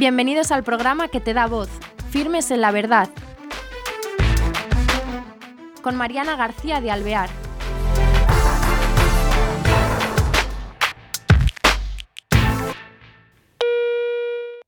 [0.00, 1.68] Bienvenidos al programa que te da voz,
[2.08, 3.10] Firmes en la Verdad,
[5.82, 7.28] con Mariana García de Alvear.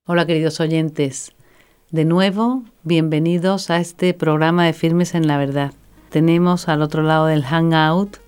[0.05, 1.33] Hola queridos oyentes,
[1.91, 5.73] de nuevo bienvenidos a este programa de Firmes en la Verdad.
[6.11, 8.19] Tenemos al otro lado del Hangout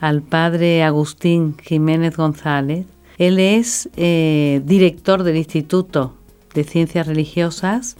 [0.00, 2.86] al padre Agustín Jiménez González.
[3.18, 6.16] Él es eh, director del Instituto
[6.54, 7.96] de Ciencias Religiosas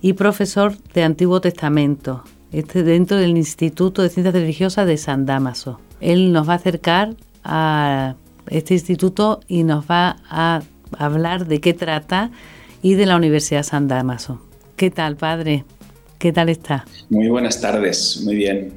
[0.00, 5.80] y profesor de Antiguo Testamento, este dentro del Instituto de Ciencias Religiosas de San Damaso.
[6.00, 8.14] Él nos va a acercar a
[8.48, 10.62] este instituto y nos va a
[10.98, 12.30] hablar de qué trata
[12.82, 14.40] y de la Universidad San Damaso.
[14.76, 15.64] ¿Qué tal, padre?
[16.18, 16.84] ¿Qué tal está?
[17.10, 18.74] Muy buenas tardes, muy bien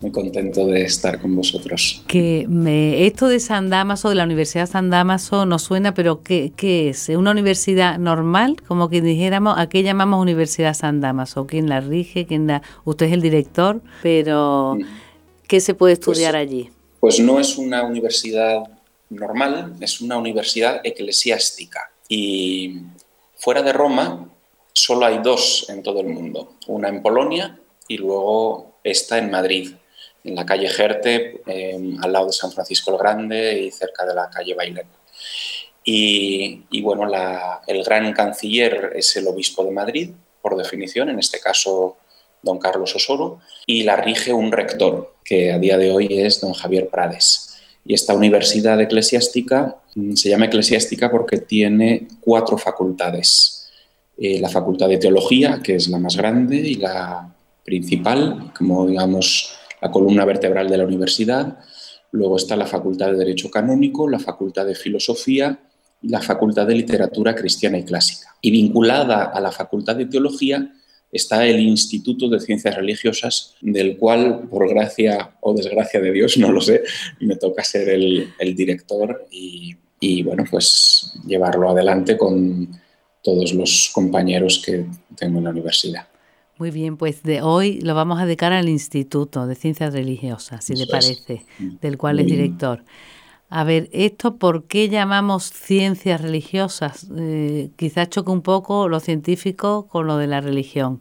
[0.00, 2.02] muy contento de estar con vosotros.
[2.06, 6.52] Que me, esto de San Damaso, de la Universidad San Damaso, nos suena, pero ¿qué,
[6.56, 7.08] ¿qué, es?
[7.08, 8.62] ¿Una universidad normal?
[8.66, 11.46] Como que dijéramos, ¿a qué llamamos Universidad San Damaso?
[11.46, 12.26] ¿Quién la rige?
[12.26, 14.84] ¿Quién la, usted es el director, pero mm.
[15.48, 16.70] ¿qué se puede pues estudiar allí?
[17.00, 18.62] Pues no es una universidad
[19.10, 21.90] normal, es una universidad eclesiástica.
[22.08, 22.82] Y
[23.36, 24.28] fuera de Roma
[24.72, 27.58] solo hay dos en todo el mundo, una en Polonia
[27.88, 29.72] y luego esta en Madrid
[30.28, 34.14] en la calle Gerte, em, al lado de San Francisco el Grande y cerca de
[34.14, 34.86] la calle Bailén.
[35.90, 37.08] Y, bueno,
[37.66, 40.10] el gran canciller es el obispo de Madrid,
[40.42, 41.96] por definición, en este caso
[42.42, 46.52] don Carlos Osoro, y la rige un rector, que a día de hoy es don
[46.52, 47.58] Javier Prades.
[47.86, 53.70] Y esta universidad eclesiástica mm, se llama eclesiástica porque tiene cuatro facultades.
[54.18, 59.57] Eh, la facultad de teología, que es la más grande y la principal, como digamos
[59.80, 61.58] la columna vertebral de la universidad.
[62.12, 65.58] Luego está la Facultad de Derecho Canónico, la Facultad de Filosofía
[66.02, 68.36] la Facultad de Literatura Cristiana y Clásica.
[68.40, 70.72] Y vinculada a la Facultad de Teología
[71.10, 76.52] está el Instituto de Ciencias Religiosas, del cual, por gracia o desgracia de Dios, no
[76.52, 76.82] lo sé,
[77.20, 82.68] me toca ser el, director y, y, bueno, pues llevarlo adelante con
[83.22, 84.86] todos los compañeros que
[85.16, 86.06] tengo en la universidad.
[86.58, 90.74] Muy bien, pues de hoy lo vamos a dedicar al Instituto de Ciencias Religiosas, si
[90.74, 91.44] le parece,
[91.80, 92.82] del cual es director.
[93.48, 97.06] A ver, ¿esto por qué llamamos ciencias religiosas?
[97.16, 101.00] Eh, quizás choque un poco lo científico con lo de la religión.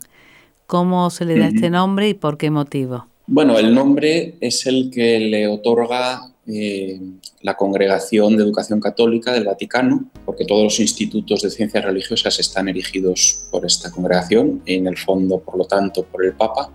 [0.67, 3.07] ¿Cómo se le da este nombre y por qué motivo?
[3.29, 6.97] Bueno, el nombre es el que le otorga eh,
[7.41, 12.69] la Congregación de Educación Católica del Vaticano, porque todos los institutos de ciencias religiosas están
[12.69, 16.71] erigidos por esta congregación, en el fondo, por lo tanto, por el Papa.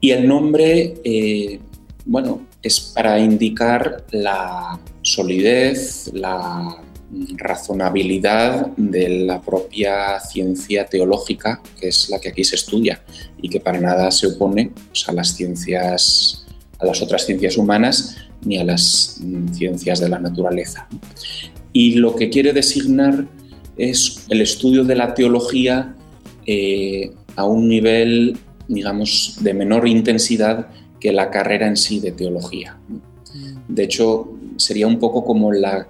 [0.00, 1.60] Y el nombre, eh,
[2.04, 6.82] bueno, es para indicar la solidez, la
[7.36, 13.02] razonabilidad de la propia ciencia teológica, que es la que aquí se estudia
[13.40, 16.46] y que para nada se opone pues, a las ciencias,
[16.78, 20.88] a las otras ciencias humanas, ni a las mm, ciencias de la naturaleza.
[21.72, 23.26] Y lo que quiere designar
[23.76, 25.94] es el estudio de la teología
[26.46, 28.38] eh, a un nivel,
[28.68, 30.68] digamos, de menor intensidad
[30.98, 32.78] que la carrera en sí de teología.
[33.68, 35.88] De hecho, sería un poco como la,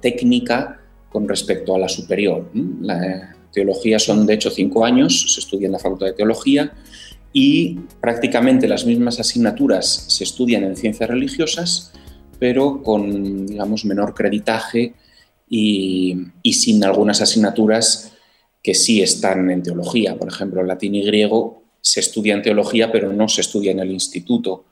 [0.00, 2.50] técnica con respecto a la superior.
[2.80, 6.72] La teología son, de hecho, cinco años, se estudia en la Facultad de Teología,
[7.32, 11.92] y prácticamente las mismas asignaturas se estudian en ciencias religiosas,
[12.38, 14.94] pero con, digamos, menor creditaje
[15.48, 16.16] y,
[16.52, 18.12] sin algunas asignaturas
[18.62, 20.16] que sí están en teología.
[20.16, 23.90] Por ejemplo, latín y griego se estudia en teología, pero no se estudia en el
[23.90, 24.64] instituto.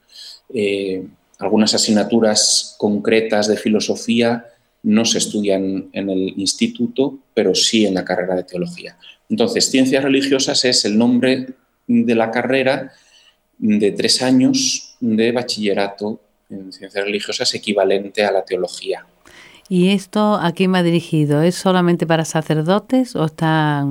[0.55, 1.05] Eh,
[1.41, 4.47] algunas asignaturas concretas de filosofía
[4.83, 8.97] no se estudian en el instituto, pero sí en la carrera de teología.
[9.29, 11.49] Entonces, ciencias religiosas es el nombre
[11.87, 12.93] de la carrera
[13.59, 19.07] de tres años de bachillerato en ciencias religiosas equivalente a la teología.
[19.69, 21.43] ¿Y esto a quién va dirigido?
[21.43, 23.87] ¿Es solamente para sacerdotes o está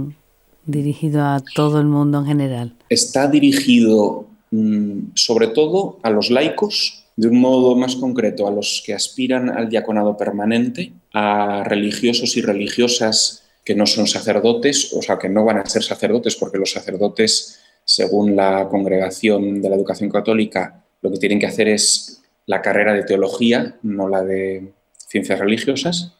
[0.65, 2.73] dirigido a todo el mundo en general?
[2.89, 8.81] Está dirigido mm, sobre todo a los laicos, de un modo más concreto a los
[8.85, 15.19] que aspiran al diaconado permanente, a religiosos y religiosas que no son sacerdotes, o sea,
[15.19, 20.09] que no van a ser sacerdotes porque los sacerdotes según la Congregación de la Educación
[20.09, 25.39] Católica, lo que tienen que hacer es la carrera de teología, no la de ciencias
[25.39, 26.13] religiosas.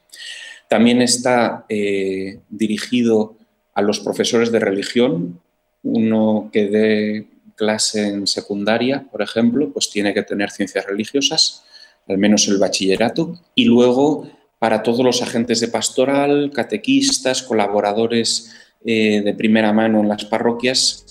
[0.69, 3.35] También está eh, dirigido
[3.73, 5.39] a los profesores de religión,
[5.83, 7.27] uno que dé
[7.61, 11.63] clase en secundaria, por ejemplo, pues tiene que tener ciencias religiosas,
[12.07, 14.27] al menos el bachillerato, y luego
[14.57, 18.51] para todos los agentes de pastoral, catequistas, colaboradores
[18.83, 21.05] eh, de primera mano en las parroquias,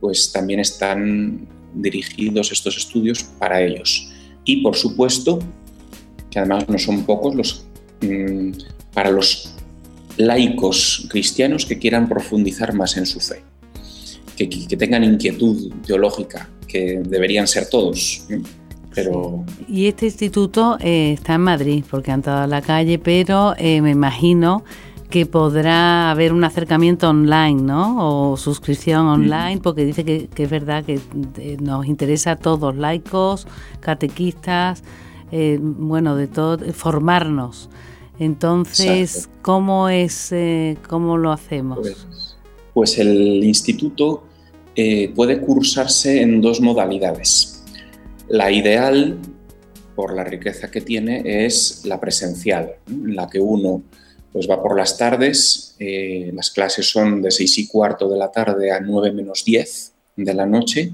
[0.00, 4.10] pues también están dirigidos estos estudios para ellos.
[4.44, 5.38] Y por supuesto,
[6.30, 7.64] que además no son pocos, los,
[8.00, 8.50] mm,
[8.92, 9.54] para los
[10.16, 13.44] laicos cristianos que quieran profundizar más en su fe,
[14.48, 18.26] que, tengan inquietud teológica, que deberían ser todos.
[18.94, 19.44] Pero...
[19.68, 23.80] Y este instituto eh, está en Madrid, porque han estado a la calle, pero eh,
[23.80, 24.64] me imagino
[25.08, 28.30] que podrá haber un acercamiento online, ¿no?
[28.32, 31.00] O suscripción online, porque dice que, es verdad que
[31.38, 33.46] eh, nos interesa a todos, laicos,
[33.80, 34.82] catequistas,
[35.60, 37.70] bueno, de todo, formarnos.
[38.18, 41.78] Entonces, ¿cómo es, eh, cómo lo hacemos?
[41.80, 42.36] Pues,
[42.72, 44.22] pues el instituto
[44.74, 47.62] eh, puede cursarse en dos modalidades.
[48.28, 49.18] La ideal,
[49.94, 53.82] por la riqueza que tiene, es la presencial, en la que uno
[54.32, 58.32] pues va por las tardes, eh, las clases son de 6 y cuarto de la
[58.32, 60.90] tarde a 9 menos 10 de la noche,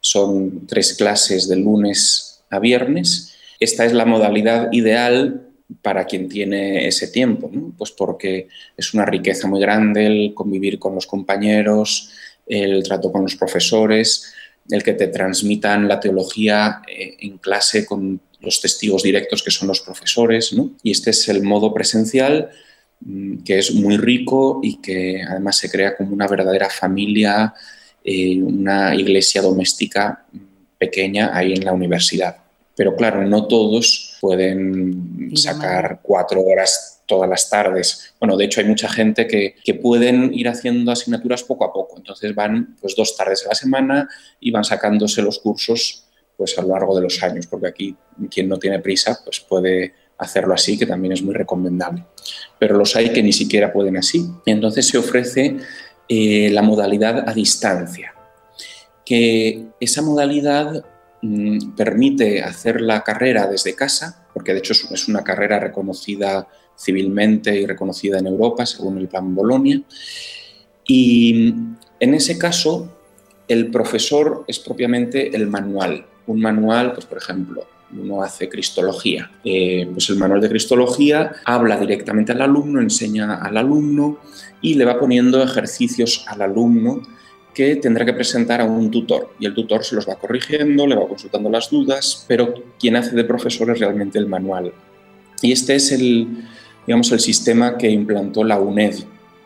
[0.00, 3.34] son tres clases de lunes a viernes.
[3.58, 5.42] Esta es la modalidad ideal
[5.82, 10.94] para quien tiene ese tiempo, pues porque es una riqueza muy grande el convivir con
[10.94, 12.10] los compañeros,
[12.46, 14.32] el trato con los profesores,
[14.70, 19.68] el que te transmitan la teología eh, en clase con los testigos directos que son
[19.68, 20.54] los profesores.
[20.82, 22.50] Y este es el modo presencial
[23.00, 27.54] mm, que es muy rico y que además se crea como una verdadera familia,
[28.04, 30.38] eh, una iglesia doméstica mm,
[30.78, 32.36] pequeña ahí en la universidad.
[32.76, 38.14] Pero claro, no todos pueden sacar cuatro horas todas las tardes.
[38.20, 41.96] Bueno, de hecho hay mucha gente que, que, pueden ir haciendo asignaturas poco a poco.
[41.96, 44.08] Entonces van pues dos tardes a la semana
[44.40, 46.04] y van sacándose los cursos
[46.36, 47.96] pues a lo largo de los años, porque aquí
[48.30, 52.04] quien no tiene prisa pues puede hacerlo así, que también es muy recomendable.
[52.58, 54.26] Pero los hay que ni siquiera pueden así.
[54.44, 55.56] Y entonces se ofrece
[56.08, 58.14] eh, la modalidad a distancia,
[59.04, 60.84] que esa modalidad
[61.22, 66.46] Mm, permite hacer la carrera desde casa, porque de hecho es una carrera reconocida
[66.76, 69.80] civilmente y reconocida en Europa según el Plan Bolonia.
[70.86, 71.54] Y
[71.98, 72.88] en ese caso,
[73.48, 76.06] el profesor es propiamente el manual.
[76.26, 79.30] Un manual, pues por ejemplo, uno hace cristología.
[79.44, 84.18] Eh, pues el manual de cristología habla directamente al alumno, enseña al alumno
[84.60, 87.02] y le va poniendo ejercicios al alumno
[87.54, 90.94] que tendrá que presentar a un tutor y el tutor se los va corrigiendo, le
[90.94, 94.72] va consultando las dudas, pero quien hace de profesor es realmente el manual.
[95.40, 96.44] Y este es el,
[96.86, 98.94] digamos, el sistema que implantó la UNED,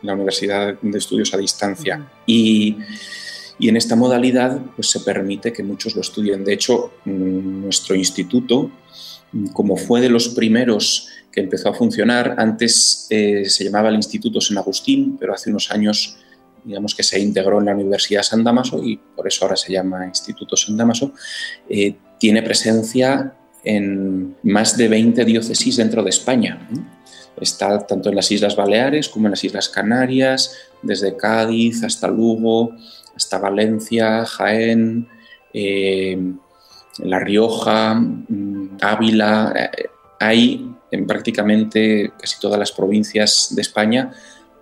[0.01, 2.11] la Universidad de Estudios a Distancia.
[2.25, 2.77] Y,
[3.59, 6.43] y en esta modalidad pues, se permite que muchos lo estudien.
[6.43, 8.71] De hecho, mm, nuestro instituto,
[9.53, 14.41] como fue de los primeros que empezó a funcionar, antes eh, se llamaba el Instituto
[14.41, 16.17] San Agustín, pero hace unos años
[16.63, 20.05] digamos que se integró en la Universidad San Damaso y por eso ahora se llama
[20.05, 21.13] Instituto San Damaso,
[21.69, 23.33] eh, tiene presencia
[23.63, 26.67] en más de 20 diócesis dentro de España.
[27.39, 32.75] Está tanto en las Islas Baleares como en las Islas Canarias, desde Cádiz hasta Lugo,
[33.15, 35.07] hasta Valencia, Jaén,
[35.53, 36.19] eh,
[36.99, 39.53] La Rioja, mm, Ávila.
[39.55, 39.87] Eh,
[40.19, 44.11] hay en prácticamente casi todas las provincias de España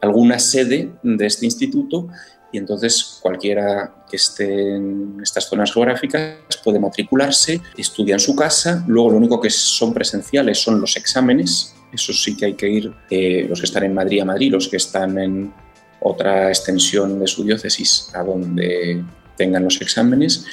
[0.01, 2.07] alguna sede de este instituto
[2.51, 8.83] y entonces cualquiera que esté en estas zonas geográficas puede matricularse, estudia en su casa,
[8.87, 12.93] luego lo único que son presenciales son los exámenes, eso sí que hay que ir,
[13.09, 15.53] eh, los que están en Madrid a Madrid, los que están en
[16.01, 19.03] otra extensión de su diócesis a donde
[19.35, 20.45] tengan los exámenes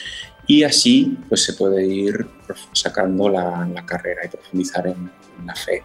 [0.46, 2.26] y así pues se puede ir
[2.72, 5.10] sacando la, carrera y profundizar en
[5.44, 5.82] la fe.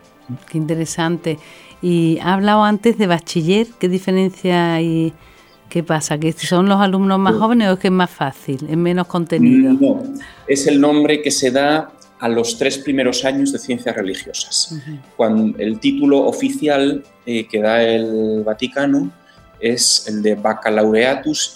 [0.50, 1.40] Qué interesante.
[1.82, 5.14] Y ha hablado antes de bachiller, ¿qué diferencia hay?
[5.68, 6.20] ¿Qué pasa?
[6.20, 9.08] ¿Que son los alumnos más pues jóvenes o es que es más fácil, es menos
[9.08, 9.74] contenido?
[9.74, 10.04] No,
[10.48, 11.92] es el nombre que se da
[12.22, 14.76] a los tres primeros años de ciencias religiosas.
[15.18, 19.12] Cuando el título oficial eh, que da el Vaticano
[19.60, 21.56] es el de Baccalaureatus,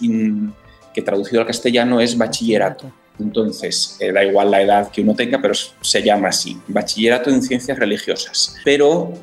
[0.92, 2.92] que traducido al castellano es bachillerato.
[3.20, 7.44] Entonces, eh, da igual la edad que uno tenga, pero se llama así, bachillerato en
[7.44, 8.56] ciencias religiosas.
[8.66, 9.14] Pero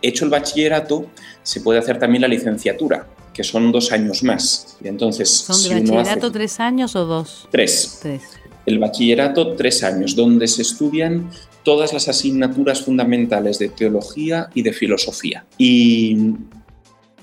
[0.00, 1.06] hecho el bachillerato,
[1.42, 4.76] se puede hacer también la licenciatura, que son dos años más.
[4.84, 7.48] Entonces, ¿Son de bachillerato tres años o dos?
[7.50, 7.98] Tres.
[8.00, 8.22] tres.
[8.66, 11.30] El bachillerato, tres años, donde se estudian
[11.62, 15.44] todas las asignaturas fundamentales de teología y de filosofía.
[15.58, 16.16] Y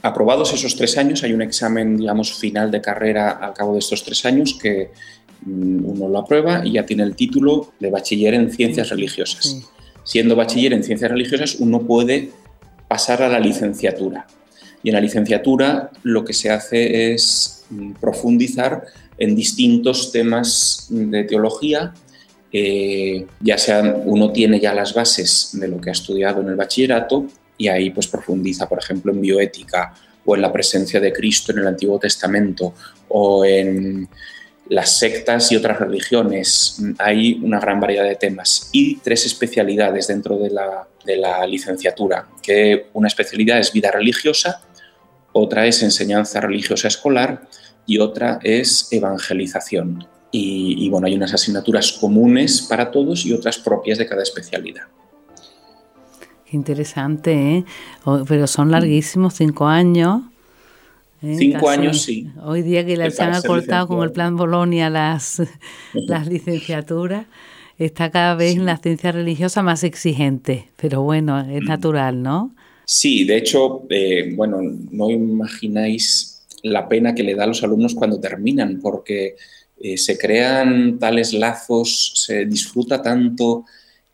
[0.01, 4.03] aprobados esos tres años, hay un examen, digamos, final de carrera al cabo de estos
[4.03, 4.91] tres años que
[5.45, 9.69] mm, uno lo aprueba y ya tiene el título de bachiller en ciencias religiosas.
[10.03, 12.31] Siendo bachiller en ciencias religiosas, uno puede
[12.87, 14.25] pasar a la licenciatura.
[14.81, 17.58] Y en la licenciatura lo que se hace es
[17.99, 18.85] profundizar
[19.17, 21.93] en distintos temas de teología,
[22.51, 26.55] eh, ya sea uno tiene ya las bases de lo que ha estudiado en el
[26.55, 29.93] bachillerato y ahí pues profundiza, por ejemplo, en bioética
[30.25, 32.73] o en la presencia de Cristo en el Antiguo Testamento
[33.09, 34.07] o en
[34.69, 36.81] las sectas y otras religiones.
[36.97, 42.27] Hay una gran variedad de temas y tres especialidades dentro de la, de la licenciatura,
[42.41, 44.61] que una especialidad es vida religiosa,
[45.33, 47.47] otra es enseñanza religiosa escolar
[47.85, 50.07] y otra es evangelización.
[50.31, 54.83] Y, bueno, hay unas asignaturas comunes para todos y otras propias de cada especialidad.
[56.45, 57.65] Qué interesante, ¿eh?
[58.27, 60.21] pero son larguísimos, cinco años.
[61.23, 61.35] ¿eh?
[61.35, 62.31] Cinco años, sí.
[62.43, 65.41] Hoy día que se han acortado con el plan Bolonia las,
[65.93, 67.25] las licenciaturas,
[67.79, 71.65] está cada vez la ciencia religiosa más exigente, pero bueno, es mm.
[71.65, 72.53] natural, ¿no?
[72.91, 77.93] Sí, de hecho, eh, bueno, no imagináis la pena que le da a los alumnos
[77.93, 79.35] cuando terminan, porque
[79.79, 83.65] eh, se crean tales lazos, se disfruta tanto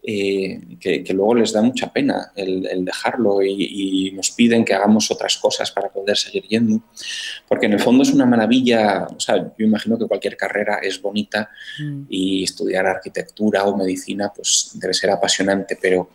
[0.03, 5.38] eh, que, luego les da mucha pena el, dejarlo y, nos piden que hagamos otras
[5.38, 6.84] cosas para poder seguir yendo,
[7.48, 11.01] porque en el fondo es una maravilla, o sea, yo imagino que cualquier carrera es
[11.01, 12.08] bonita mm.
[12.10, 16.10] y estudiar arquitectura o medicina pues debe ser apasionante, pero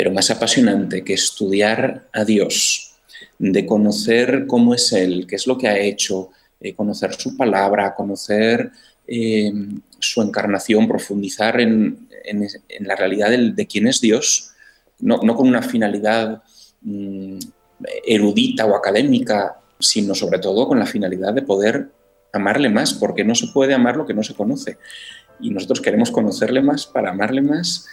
[0.00, 2.94] pero más apasionante que estudiar a Dios,
[3.38, 7.94] de conocer cómo es Él, qué es lo que ha hecho, eh, conocer su palabra,
[7.94, 8.70] conocer
[9.06, 9.52] eh,
[9.98, 12.08] su encarnación, profundizar en,
[12.80, 14.52] la realidad de, quién es Dios,
[15.00, 16.44] no, con una finalidad
[16.80, 17.38] mm,
[18.06, 21.90] erudita o académica, sino sobre todo con la finalidad de poder
[22.32, 24.78] amarle más, porque no se puede amar lo que no se conoce.
[25.40, 27.86] Y nosotros queremos conocerle más para amarle más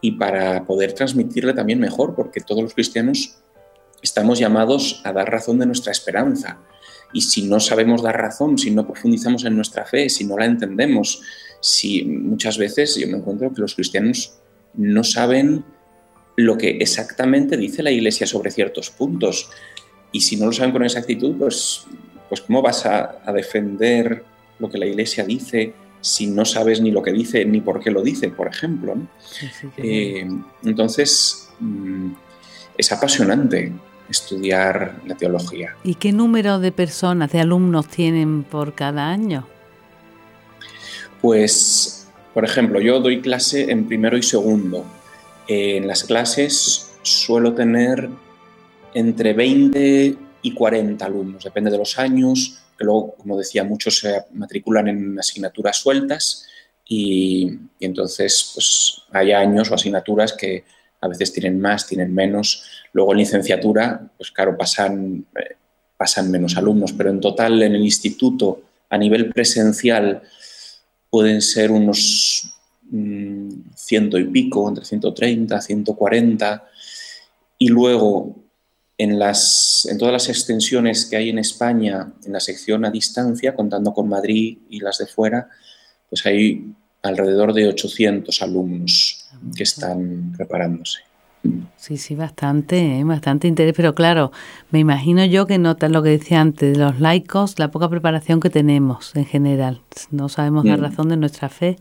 [0.00, 3.38] y para poder transmitirle también mejor, porque todos los cristianos
[4.02, 6.58] estamos llamados a dar razón de nuestra esperanza.
[7.12, 10.46] Y si no sabemos dar razón, si no profundizamos en nuestra fe, si no la
[10.46, 11.22] entendemos,
[11.60, 14.38] si muchas veces yo me encuentro que los cristianos
[14.74, 15.64] no saben
[16.36, 19.48] lo que exactamente dice la Iglesia sobre ciertos puntos.
[20.12, 21.86] Y si no lo saben con exactitud, pues,
[22.28, 24.24] pues ¿cómo vas a, a defender
[24.58, 25.72] lo que la Iglesia dice?
[26.06, 28.96] Si no sabes ni lo que dice ni por qué lo dice, por ejemplo.
[29.76, 30.24] Eh,
[30.64, 32.12] entonces, mm,
[32.78, 33.72] es apasionante
[34.08, 35.74] estudiar la teología.
[35.82, 39.48] ¿Y qué número de personas, de alumnos tienen por cada año?
[41.20, 44.84] Pues, por ejemplo, yo doy clase en primero y segundo.
[45.48, 48.08] en las clases suelo tener
[48.94, 54.24] entre 20 y 40 alumnos, depende de los años, que luego, como decía, muchos se
[54.32, 56.46] matriculan en asignaturas sueltas
[56.88, 60.64] y, entonces pues, hay años o asignaturas que
[61.00, 62.64] a veces tienen más, tienen menos.
[62.92, 65.56] Luego en licenciatura, pues claro, pasan, eh,
[65.96, 70.22] pasan menos alumnos, pero en total en el instituto, a nivel presencial,
[71.10, 72.52] pueden ser unos
[72.82, 76.68] mm, ciento y pico, entre 130, 140.
[77.58, 78.36] Y luego
[78.98, 83.54] en, las, en todas las extensiones que hay en España, en la sección a distancia,
[83.54, 85.48] contando con Madrid y las de fuera,
[86.08, 91.00] pues hay alrededor de 800 alumnos que están preparándose.
[91.76, 93.04] Sí, sí, bastante, ¿eh?
[93.04, 94.32] bastante interés, pero claro,
[94.70, 98.50] me imagino yo que notan lo que decía antes, los laicos, la poca preparación que
[98.50, 100.80] tenemos en general, no sabemos la mm.
[100.80, 101.76] razón de nuestra fe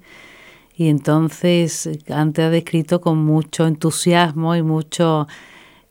[0.76, 5.28] y entonces antes ha descrito con mucho entusiasmo y mucho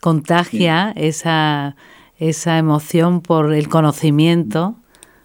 [0.05, 1.77] contagia esa,
[2.19, 4.77] esa emoción por el conocimiento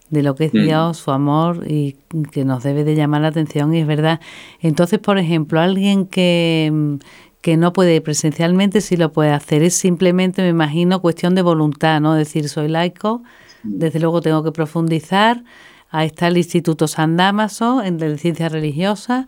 [0.09, 0.63] de lo que es mm.
[0.63, 1.97] Dios, su amor y
[2.31, 4.21] que nos debe de llamar la atención y es verdad.
[4.61, 6.97] Entonces, por ejemplo, alguien que,
[7.41, 9.63] que no puede ir presencialmente sí lo puede hacer.
[9.63, 12.13] Es simplemente, me imagino, cuestión de voluntad, ¿no?
[12.13, 13.21] Decir, soy laico,
[13.63, 13.79] mm.
[13.79, 15.43] desde luego tengo que profundizar.
[15.89, 19.25] Ahí está el Instituto San Damaso, en de Ciencias Religiosas,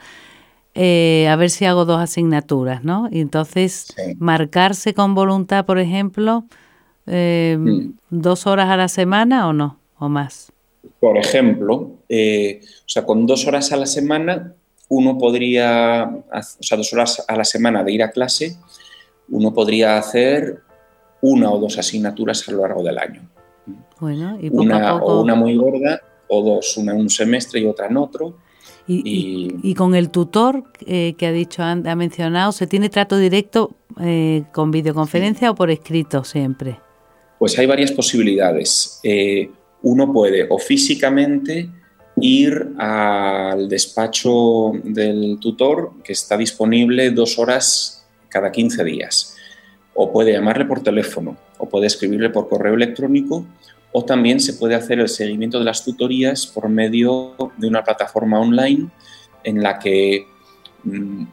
[0.74, 3.10] eh, a ver si hago dos asignaturas, ¿no?
[3.12, 6.46] Y entonces marcarse con voluntad, por ejemplo,
[7.08, 7.94] eh, mm.
[8.10, 10.52] dos horas a la semana o no, o más.
[11.00, 14.54] Por ejemplo, eh, o sea, con dos horas a la semana
[14.88, 18.58] uno podría, o sea, dos horas a la semana de ir a clase,
[19.30, 20.62] uno podría hacer
[21.22, 23.22] una o dos asignaturas a lo largo del año.
[24.00, 27.88] Bueno, y una, O una muy gorda, o dos, una en un semestre y otra
[27.88, 28.36] en otro
[28.94, 34.44] y, con el tutor eh, que ha dicho, ha mencionado, ¿se tiene trato directo eh,
[34.52, 36.80] con videoconferencia o por escrito siempre?
[37.40, 39.00] Pues hay varias posibilidades.
[39.04, 39.50] Eh,
[39.84, 41.70] uno puede o físicamente
[42.18, 49.38] ir al despacho del tutor que está disponible dos horas cada 15 días.
[49.94, 53.46] o puede llamarle por teléfono, o puede escribirle por correo electrónico,
[53.92, 58.40] o también se puede hacer el seguimiento de las tutorías por medio de una plataforma
[58.40, 58.88] online
[59.44, 60.26] en la que
[60.84, 61.24] mm,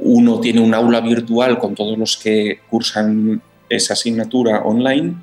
[0.00, 5.14] uno tiene un aula virtual con todos los que cursan esa asignatura online,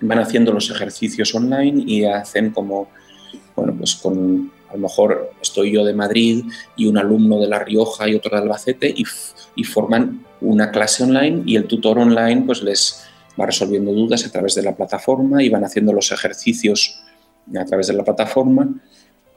[0.00, 2.88] van haciendo los ejercicios online y hacen como,
[3.54, 6.44] bueno, pues con, a lo mejor estoy yo de Madrid
[6.76, 9.04] y un alumno de La Rioja y otro de Albacete y,
[9.54, 13.06] y forman una clase online y el tutor online pues les
[13.38, 17.02] va resolviendo dudas a través de la plataforma y van haciendo los ejercicios
[17.56, 18.68] a través de la plataforma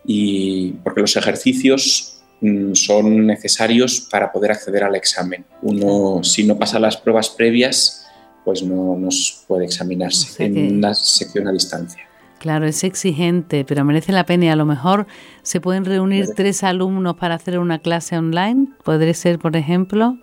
[0.05, 5.45] y porque los ejercicios Mm, son necesarios para poder acceder al examen.
[5.61, 8.07] Uno, si no pasa las pruebas previas,
[8.45, 12.01] pues no nos puede examinarse en una sección a distancia.
[12.39, 15.07] Claro, es exigente, pero merece la pena y a lo mejor
[15.41, 18.69] se pueden reunir tres alumnos para hacer una clase online.
[18.85, 20.17] ¿Podría ser, por ejemplo?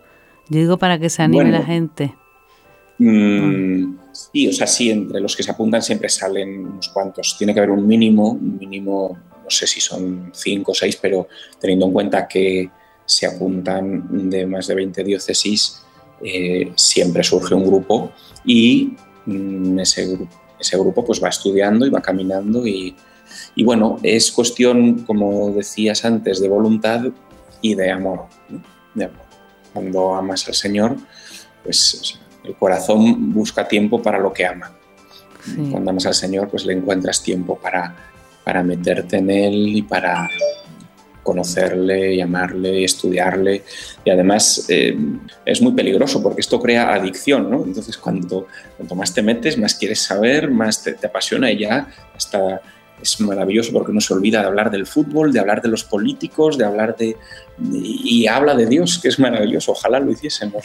[0.48, 2.14] Yo digo para que se anime la gente.
[2.98, 7.36] Mm, sí, o sea, sí, entre los que se apuntan siempre salen unos cuantos.
[7.38, 11.28] Tiene que haber un mínimo, un mínimo no sé si son cinco o seis, pero
[11.60, 12.68] teniendo en cuenta que
[13.04, 15.82] se apuntan de más de 20 diócesis,
[16.20, 18.10] eh, siempre surge un grupo
[18.44, 22.96] y mm, ese, grupo, ese grupo pues va estudiando y va caminando y,
[23.64, 27.04] bueno, es cuestión, como decías antes, de voluntad
[27.62, 28.26] y de amor.
[29.72, 30.96] Cuando amas al Señor,
[31.62, 34.72] pues el corazón busca tiempo para lo que ama.
[35.70, 37.94] Cuando amas al Señor, pues le encuentras tiempo para,
[38.42, 40.28] para meterte en él y para
[41.22, 43.62] conocerle, llamarle, estudiarle.
[44.04, 44.96] Y además eh,
[45.44, 47.64] es muy peligroso porque esto crea adicción, ¿no?
[47.64, 51.88] Entonces cuanto, cuanto más te metes, más quieres saber, más te, te apasiona y ya
[52.14, 52.60] hasta
[53.00, 56.56] es maravilloso porque uno se olvida de hablar del fútbol, de hablar de los políticos,
[56.56, 57.16] de hablar de...
[57.72, 60.64] y habla de Dios, que es maravilloso, ojalá lo hiciésemos.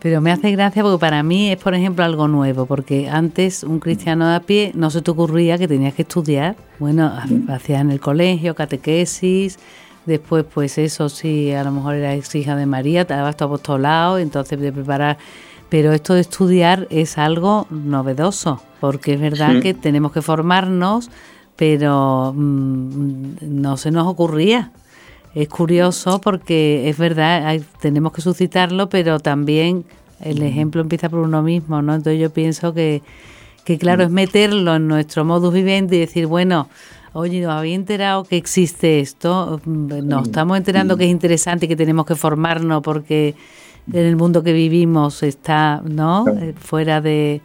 [0.00, 3.80] Pero me hace gracia porque para mí es, por ejemplo, algo nuevo, porque antes un
[3.80, 7.12] cristiano de a pie no se te ocurría que tenías que estudiar, bueno,
[7.48, 9.58] hacías en el colegio, catequesis,
[10.04, 14.18] después pues eso sí, a lo mejor eras hija de María, te dabas tu apostolado,
[14.18, 15.18] entonces de preparar...
[15.68, 21.10] Pero esto de estudiar es algo novedoso, porque es verdad que tenemos que formarnos,
[21.56, 24.70] pero mm, no se nos ocurría.
[25.34, 29.84] Es curioso porque es verdad, tenemos que suscitarlo, pero también
[30.20, 31.94] el ejemplo empieza por uno mismo, ¿no?
[31.94, 33.02] Entonces yo pienso que,
[33.64, 36.68] que claro, es meterlo en nuestro modus vivendi y decir, bueno,
[37.12, 41.76] oye, nos había enterado que existe esto, nos estamos enterando que es interesante y que
[41.76, 43.34] tenemos que formarnos porque
[43.92, 46.24] en el mundo que vivimos está, ¿no?
[46.58, 47.42] Fuera de,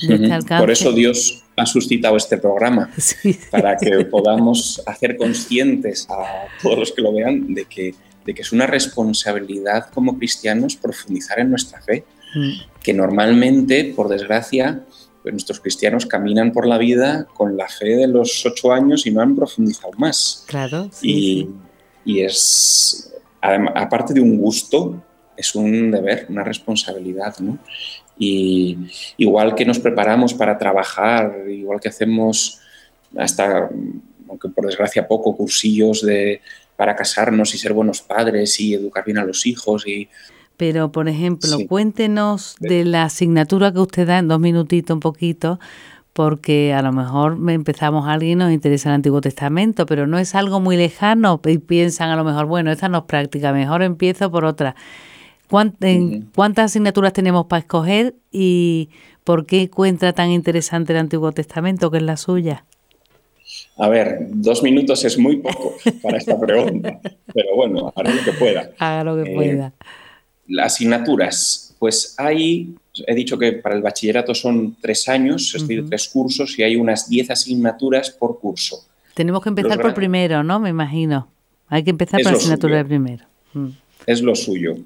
[0.00, 0.62] este alcance.
[0.62, 2.90] Por eso Dios ha suscitado este programa
[3.50, 8.42] para que podamos hacer conscientes a todos los que lo vean de que, de que
[8.42, 12.80] es una responsabilidad como cristianos profundizar en nuestra fe, mm.
[12.82, 14.84] que normalmente, por desgracia,
[15.22, 19.10] pues nuestros cristianos caminan por la vida con la fe de los ocho años y
[19.10, 20.44] no han profundizado más.
[20.46, 20.90] Claro.
[21.00, 21.48] y,
[22.04, 25.02] y es, aparte de un gusto,
[25.36, 27.58] es un deber, una responsabilidad, ¿no?
[28.18, 28.78] Y
[29.16, 32.60] igual que nos preparamos para trabajar, igual que hacemos
[33.16, 33.68] hasta,
[34.28, 36.40] aunque por desgracia poco, cursillos de,
[36.76, 40.08] para casarnos y ser buenos padres y educar bien a los hijos y
[40.56, 45.58] pero, por ejemplo, cuéntenos de la asignatura que usted da en dos minutitos, un poquito,
[46.12, 50.36] porque a lo mejor empezamos a alguien nos interesa el Antiguo Testamento, pero no es
[50.36, 54.30] algo muy lejano y piensan a lo mejor, bueno, esta no es práctica, mejor empiezo
[54.30, 54.76] por otra.
[55.48, 58.88] ¿Cuántas asignaturas tenemos para escoger y
[59.24, 62.64] por qué encuentra tan interesante el Antiguo Testamento, que es la suya?
[63.76, 67.00] A ver, dos minutos es muy poco para esta pregunta,
[67.32, 68.70] pero bueno, haré lo que pueda.
[68.78, 69.72] Haga lo que eh, pueda.
[70.46, 72.74] Las asignaturas, pues hay,
[73.06, 76.76] he dicho que para el bachillerato son tres años, es decir, tres cursos y hay
[76.76, 78.84] unas diez asignaturas por curso.
[79.14, 80.58] Tenemos que empezar por primero, ¿no?
[80.60, 81.28] Me imagino.
[81.68, 83.24] Hay que empezar por la asignatura de primero.
[83.52, 83.68] Mm.
[84.06, 84.76] Es lo suyo.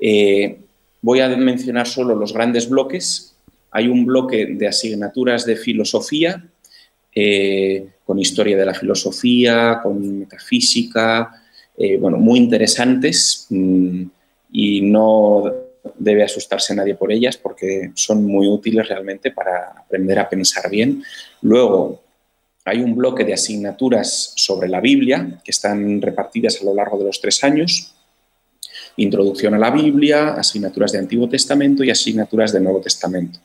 [0.00, 0.58] Eh,
[1.00, 3.34] voy a mencionar solo los grandes bloques.
[3.70, 6.44] Hay un bloque de asignaturas de filosofía,
[7.14, 11.42] eh, con historia de la filosofía, con metafísica,
[11.76, 14.02] eh, bueno, muy interesantes mm,
[14.52, 15.44] y no
[15.96, 21.02] debe asustarse nadie por ellas porque son muy útiles realmente para aprender a pensar bien.
[21.42, 22.02] Luego,
[22.64, 27.04] hay un bloque de asignaturas sobre la Biblia que están repartidas a lo largo de
[27.04, 27.94] los tres años
[28.96, 33.38] introducción a la Biblia, asignaturas de Antiguo Testamento y asignaturas de Nuevo Testamento.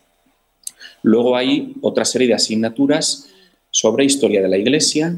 [1.03, 3.29] Luego hay otra serie de asignaturas
[3.69, 5.15] sobre historia de la Iglesia,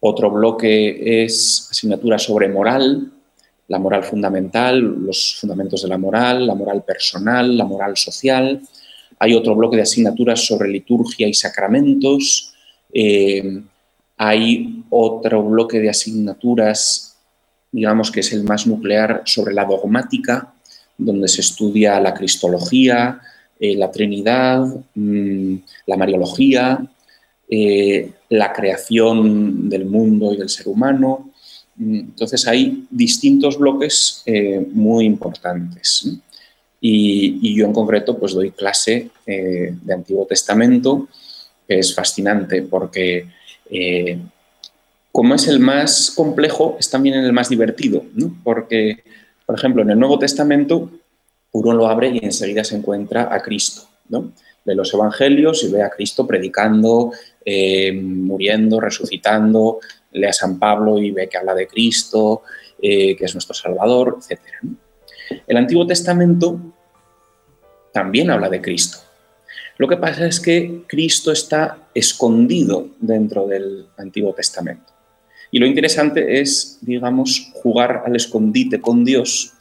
[0.00, 3.12] otro bloque es asignaturas sobre moral,
[3.68, 8.60] la moral fundamental, los fundamentos de la moral, la moral personal, la moral social.
[9.18, 12.54] Hay otro bloque de asignaturas sobre liturgia y sacramentos.
[12.92, 13.62] Eh,
[14.16, 17.15] hay otro bloque de asignaturas,
[17.76, 20.54] digamos que es el más nuclear, sobre la dogmática,
[20.96, 23.20] donde se estudia la cristología,
[23.60, 26.86] eh, la Trinidad, mm, la Mariología,
[27.50, 31.32] eh, la creación del mundo y del ser humano.
[31.76, 36.16] Mm, entonces hay distintos bloques eh, muy importantes.
[36.80, 41.08] Y, yo en concreto pues doy clase de Antiguo Testamento,
[41.68, 43.26] que es fascinante porque
[45.16, 48.04] como es el más complejo, es también el más divertido,
[48.44, 49.02] porque,
[49.46, 50.90] por ejemplo, en el Nuevo Testamento
[51.52, 53.88] uno lo abre y enseguida se encuentra a Cristo.
[54.10, 54.34] ¿no?
[54.66, 59.78] Ve los evangelios y ve a Cristo predicando, eh, muriendo, resucitando,
[60.12, 62.42] lee a San Pablo y ve que habla de Cristo,
[62.82, 64.38] eh, que es nuestro Salvador, etc.
[65.46, 66.60] El Antiguo Testamento
[67.90, 68.98] también habla de Cristo.
[69.78, 74.95] Lo que pasa es que Cristo está escondido dentro del Antiguo Testamento.
[75.50, 79.52] Y lo interesante es, digamos, jugar al escondite con Dios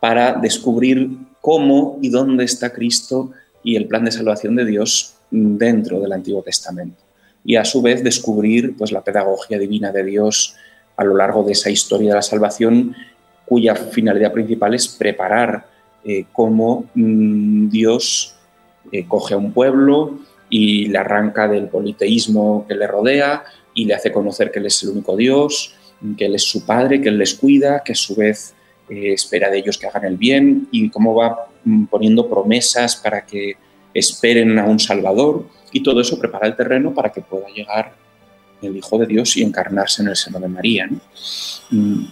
[0.00, 3.30] para descubrir cómo y dónde está Cristo
[3.62, 7.02] y el plan de salvación de Dios dentro del Antiguo Testamento.
[7.44, 10.56] Y a su vez descubrir pues, la pedagogía divina de Dios
[10.96, 12.94] a lo largo de esa historia de la salvación,
[13.46, 15.66] cuya finalidad principal es preparar
[16.04, 18.34] eh, cómo mm, Dios
[18.92, 20.18] eh, coge a un pueblo
[20.50, 23.44] y le arranca del politeísmo que le rodea
[23.78, 25.72] y le hace conocer que Él es el único Dios,
[26.16, 28.52] que Él es su Padre, que Él les cuida, que a su vez
[28.88, 33.24] eh, espera de ellos que hagan el bien y cómo va mm, poniendo promesas para
[33.24, 33.56] que
[33.94, 37.94] esperen a un Salvador y todo eso prepara el terreno para que pueda llegar
[38.60, 40.90] el Hijo de Dios y encarnarse en el seno de María.
[41.70, 42.04] Mm,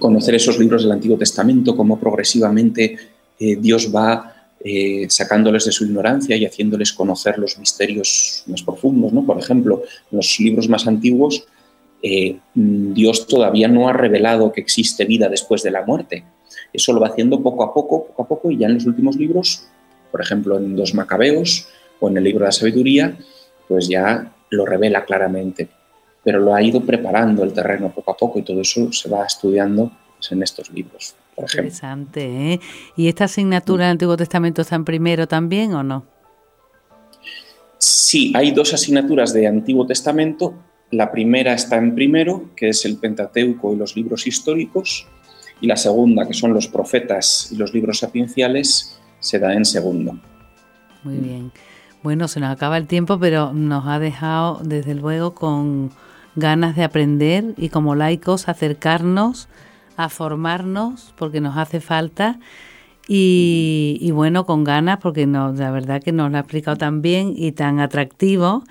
[0.00, 2.98] conocer esos libros del Antiguo Testamento, cómo progresivamente
[3.38, 4.33] eh, Dios va
[4.64, 9.12] eh, sacándoles de su ignorancia y haciéndoles conocer los misterios más profundos.
[9.12, 9.24] ¿no?
[9.24, 11.46] Por ejemplo, en los libros más antiguos
[12.06, 16.22] eh, Dios todavía no ha revelado que existe vida después de la muerte.
[16.70, 19.16] Eso lo va haciendo poco a poco, poco a poco, y ya en los últimos
[19.16, 19.66] libros,
[20.12, 21.66] por ejemplo en los Macabeos
[22.00, 23.16] o en el libro de la sabiduría,
[23.66, 25.68] pues ya lo revela claramente.
[26.22, 29.24] Pero lo ha ido preparando el terreno poco a poco y todo eso se va
[29.24, 31.14] estudiando pues, en estos libros.
[31.34, 31.50] Por.
[31.50, 32.52] Interesante.
[32.52, 32.60] ¿eh?
[32.96, 36.06] ¿Y esta asignatura del Antiguo Testamento está en primero también o no?
[37.78, 40.54] Sí, hay dos asignaturas de Antiguo Testamento
[40.94, 45.06] la primera está en primero, que es el Pentateuco y los libros históricos,
[45.60, 50.16] y la segunda, que son los profetas y los libros sapienciales, se da en segundo.
[51.02, 51.52] Muy bien.
[52.02, 55.90] Bueno, se nos acaba el tiempo, pero nos ha dejado, desde luego, con
[56.36, 59.48] ganas de aprender y como laicos acercarnos
[59.96, 62.38] a formarnos, porque nos hace falta.
[63.06, 67.34] Y, bueno, con ganas, porque no, la verdad que nos lo ha explicado tan bien
[67.36, 68.64] y tan atractivo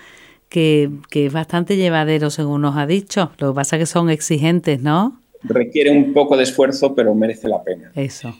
[0.50, 3.32] que, es bastante llevadero, según nos ha dicho.
[3.38, 5.20] Lo que pasa es que son exigentes, ¿no?
[5.44, 7.92] Requiere un poco de esfuerzo, pero merece la pena.
[7.96, 8.36] Eso.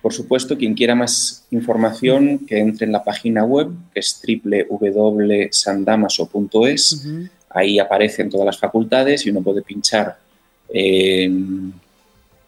[0.00, 7.06] por supuesto, quien quiera más información, que entre en la página web, que es www.sandamaso.es.
[7.50, 10.16] Ahí aparecen todas las facultades y uno puede pinchar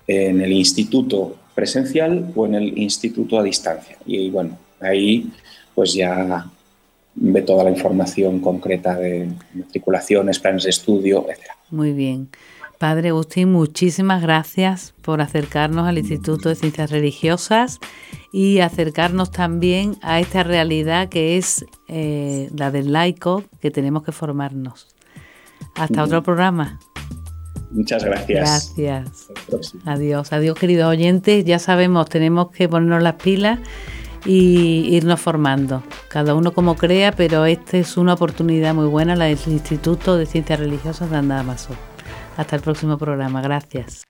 [0.07, 3.97] en el instituto presencial o en el instituto a distancia.
[4.07, 5.31] Y bueno, ahí
[5.75, 6.47] pues ya
[7.15, 11.51] ve toda la información concreta de matriculaciones, planes de estudio, etc.
[11.71, 12.29] Muy bien.
[12.79, 17.79] Padre Agustín, muchísimas gracias por acercarnos al Instituto de Ciencias Religiosas
[18.33, 24.13] y acercarnos también a esta realidad que es eh, la del laico, que tenemos que
[24.13, 24.89] formarnos.
[25.77, 26.79] Hasta otro programa.
[27.75, 28.73] Muchas gracias.
[28.77, 29.29] Gracias.
[29.85, 31.45] Adiós, adiós queridos oyentes.
[31.45, 33.59] Ya sabemos, tenemos que ponernos las pilas
[34.25, 39.27] y irnos formando, cada uno como crea, pero esta es una oportunidad muy buena, la
[39.27, 41.75] del Instituto de Ciencias Religiosas de Andamaso.
[42.37, 44.05] Hasta el próximo programa, gracias.